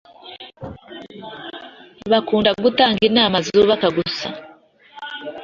[2.11, 4.27] Bakunda gutanga inama zubaka gusa